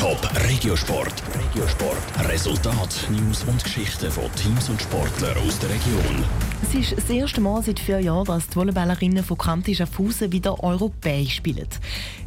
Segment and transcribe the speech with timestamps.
[0.00, 0.18] Top
[0.48, 1.12] Regiosport.
[1.38, 2.26] Regiosport.
[2.26, 6.24] Resultat, News und Geschichten von Teams und Sportlern aus der Region.
[6.62, 10.64] Es ist das erste Mal seit vier Jahren, dass die Volleyballerinnen von Kanti Schaffhausen wieder
[10.64, 11.68] europäisch spielen.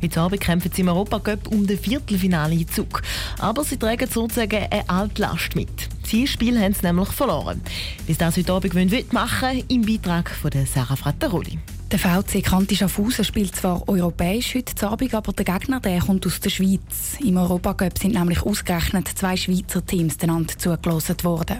[0.03, 3.01] Heute Abend kämpfen sie im Europacup um den Viertelfinale-Einzug.
[3.39, 5.89] Aber sie tragen sozusagen eine Altlast mit.
[6.03, 7.59] Zielspiel haben sie nämlich verloren.
[8.05, 11.57] Bis das heute Abend machen wollen, im Beitrag von Sarah Frattaroli.
[11.93, 16.39] Der VC Kanti Schaffhausen spielt zwar europäisch heute Abend, aber der Gegner der kommt aus
[16.39, 17.19] der Schweiz.
[17.23, 21.57] Im Europacup sind nämlich ausgerechnet zwei Schweizer Teams einander zugelassen worden.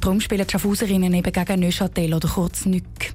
[0.00, 3.12] Darum spielen die Schaffhauserinnen eben gegen Neuchâtel oder kurz Nück.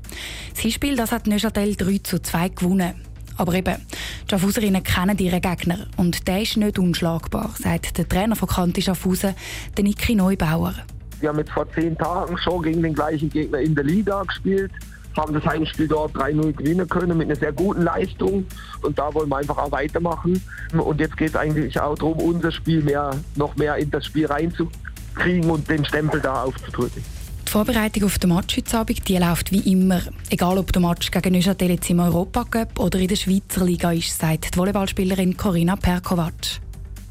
[0.53, 2.93] Das Spiel das hat Neuchâtel 3 zu 2 gewonnen.
[3.37, 3.77] Aber eben,
[4.25, 8.83] die Schaffhauserinnen kennen ihren Gegner und der ist nicht unschlagbar, sagt der Trainer von Kanti
[8.83, 9.33] Schaffhausen,
[9.75, 10.75] der Niki Neubauer.
[11.21, 14.71] Wir haben jetzt vor zehn Tagen schon gegen den gleichen Gegner in der Liga gespielt
[15.17, 18.45] haben das Heimspiel dort 3-0 gewinnen können mit einer sehr guten Leistung.
[18.81, 20.41] Und da wollen wir einfach auch weitermachen.
[20.73, 24.25] Und jetzt geht es eigentlich auch darum, unser Spiel mehr, noch mehr in das Spiel
[24.25, 27.03] reinzukriegen und den Stempel da aufzudrücken.
[27.47, 30.01] Die Vorbereitung auf den Match heute Abend die läuft wie immer.
[30.29, 34.17] Egal ob der Match gegen Neuchâtel jetzt im Europacup oder in der Schweizer Liga ist,
[34.17, 36.59] sagt die Volleyballspielerin Corinna Perkovac.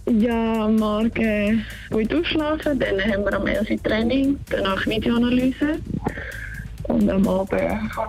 [0.06, 5.78] Ja, am Morgen gut ausschlafen, dann haben wir am 11 Training, danach Videoanalyse.
[6.95, 7.61] Und am Abend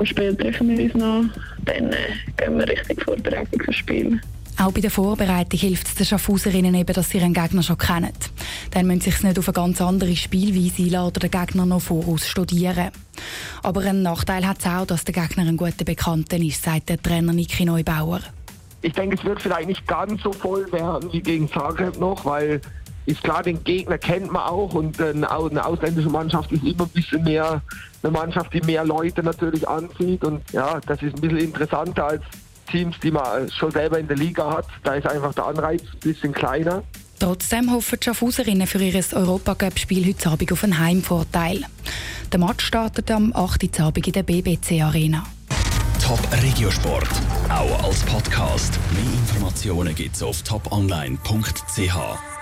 [0.03, 1.23] Spiel treffen wir uns noch.
[1.65, 1.95] Dann äh,
[2.37, 4.21] gehen wir richtig Vorbereitung fürs Spiel.
[4.61, 8.13] Auch bei der Vorbereitung hilft es den Schaffhauserinnen eben, dass sie ihren Gegner schon kennen.
[8.71, 11.81] Dann müssen sie sich nicht auf eine ganz andere Spielweise einladen oder den Gegner noch
[11.81, 12.91] voraus studieren.
[13.63, 17.01] Aber einen Nachteil hat es auch, dass der Gegner ein guter Bekannter ist, sagt der
[17.01, 18.19] Trainer Niki Neubauer.
[18.83, 22.61] Ich denke, es wird vielleicht nicht ganz so voll werden wie gegen Zagreb noch, weil
[23.07, 27.23] ist klar, den Gegner kennt man auch und eine ausländische Mannschaft ist immer ein bisschen
[27.23, 27.61] mehr
[28.05, 32.23] eine Mannschaft, die mehr Leute natürlich anzieht und ja, das ist ein bisschen interessanter als
[32.69, 34.65] Teams, die man schon selber in der Liga hat.
[34.83, 36.83] Da ist einfach der Anreiz ein bisschen kleiner.
[37.19, 41.61] Trotzdem hoffen die Schaffhauserinnen für ihr Europacup-Spiel heute Abend auf einen Heimvorteil.
[42.31, 43.79] Der Match startet am 8.
[43.79, 45.23] Abend in der BBC Arena.
[46.03, 47.09] Top Regiosport,
[47.49, 48.77] auch als Podcast.
[48.93, 52.34] Mehr Informationen gibt's auf toponline.ch.